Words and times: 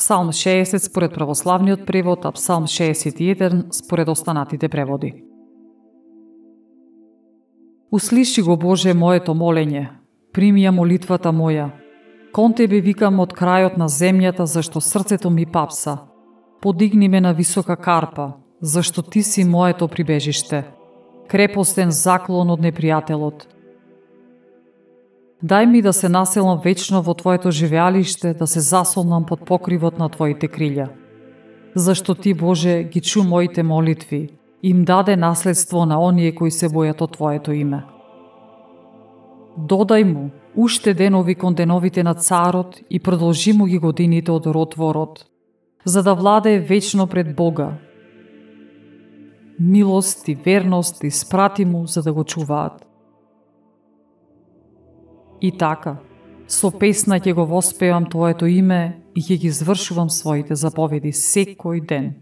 Псалм 0.00 0.32
60 0.32 0.78
според 0.78 1.14
православниот 1.14 1.86
превод, 1.86 2.24
а 2.24 2.32
Псалм 2.32 2.64
61 2.64 3.72
според 3.72 4.08
останатите 4.08 4.68
преводи. 4.68 5.24
Услиши 7.92 8.42
го 8.42 8.56
Боже 8.56 8.94
моето 8.94 9.34
молење, 9.34 9.90
прими 10.32 10.64
ја 10.64 10.72
молитвата 10.72 11.28
моја. 11.28 11.68
Кон 12.32 12.56
Тебе 12.56 12.80
викам 12.80 13.20
од 13.20 13.36
крајот 13.36 13.76
на 13.76 13.88
земјата, 13.92 14.48
зашто 14.48 14.80
срцето 14.80 15.30
ми 15.30 15.44
папса. 15.46 15.98
Подигни 16.62 17.08
ме 17.08 17.20
на 17.20 17.34
висока 17.34 17.76
карпа, 17.76 18.32
зашто 18.62 19.02
Ти 19.02 19.22
си 19.22 19.44
моето 19.44 19.88
прибежиште. 19.88 20.64
Крепостен 21.28 21.90
заклон 21.90 22.50
од 22.50 22.60
непријателот. 22.60 23.44
Дај 25.40 25.66
ми 25.66 25.80
да 25.82 25.92
се 25.92 26.08
населам 26.08 26.60
вечно 26.60 27.00
во 27.02 27.14
Твоето 27.14 27.50
живеалиште, 27.50 28.34
да 28.34 28.46
се 28.46 28.60
засолнам 28.60 29.24
под 29.24 29.46
покривот 29.48 29.98
на 29.98 30.08
Твоите 30.08 30.48
крилја. 30.48 30.90
Зашто 31.74 32.14
Ти, 32.14 32.34
Боже, 32.34 32.82
ги 32.84 33.00
чу 33.00 33.24
моите 33.24 33.62
молитви, 33.62 34.28
им 34.62 34.84
даде 34.84 35.16
наследство 35.16 35.86
на 35.86 36.02
оние 36.02 36.34
кои 36.34 36.50
се 36.50 36.68
бојат 36.68 37.00
од 37.00 37.16
Твоето 37.16 37.52
име. 37.52 37.84
Додај 39.56 40.04
му 40.04 40.30
уште 40.56 40.94
денови 40.94 41.34
кон 41.34 41.54
деновите 41.54 42.02
на 42.02 42.14
царот 42.14 42.76
и 42.90 43.00
продолжи 43.00 43.52
му 43.52 43.64
ги 43.64 43.78
годините 43.78 44.32
од 44.32 44.46
род 44.46 44.74
во 44.74 44.92
род, 44.94 45.24
за 45.84 46.02
да 46.02 46.14
владее 46.14 46.60
вечно 46.60 47.06
пред 47.06 47.36
Бога. 47.36 47.78
Милост 49.60 50.28
и 50.28 50.34
верност 50.34 51.04
испрати 51.04 51.64
му 51.64 51.86
за 51.86 52.02
да 52.02 52.12
го 52.12 52.24
чуваат. 52.24 52.86
И 55.40 55.52
така, 55.52 55.96
со 56.46 56.70
песна 56.70 57.20
ќе 57.20 57.34
го 57.34 57.46
воспевам 57.46 58.08
Твоето 58.10 58.46
име 58.46 59.00
и 59.14 59.22
ќе 59.22 59.38
ги 59.40 59.48
извршувам 59.48 60.10
своите 60.10 60.54
заповеди 60.54 61.12
секој 61.12 61.80
ден. 61.86 62.12